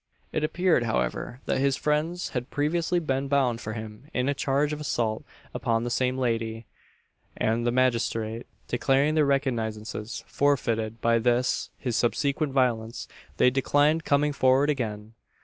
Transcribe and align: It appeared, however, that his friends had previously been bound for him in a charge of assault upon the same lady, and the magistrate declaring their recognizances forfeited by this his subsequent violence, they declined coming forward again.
It 0.31 0.43
appeared, 0.43 0.81
however, 0.81 1.41
that 1.45 1.59
his 1.59 1.77
friends 1.77 2.29
had 2.29 2.49
previously 2.49 2.97
been 2.97 3.27
bound 3.27 3.61
for 3.61 3.73
him 3.73 4.07
in 4.15 4.27
a 4.27 4.33
charge 4.33 4.73
of 4.73 4.81
assault 4.81 5.23
upon 5.53 5.83
the 5.83 5.91
same 5.91 6.17
lady, 6.17 6.65
and 7.37 7.67
the 7.67 7.71
magistrate 7.71 8.47
declaring 8.67 9.13
their 9.13 9.25
recognizances 9.27 10.23
forfeited 10.25 11.01
by 11.01 11.19
this 11.19 11.69
his 11.77 11.95
subsequent 11.97 12.51
violence, 12.51 13.07
they 13.37 13.51
declined 13.51 14.03
coming 14.03 14.33
forward 14.33 14.71
again. 14.71 15.13